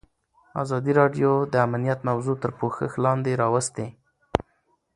ازادي 0.63 0.91
راډیو 0.99 1.29
د 1.53 1.55
امنیت 1.67 1.99
موضوع 2.09 2.35
تر 2.43 2.51
پوښښ 2.59 2.91
لاندې 3.03 3.33
راوستې. 3.41 3.87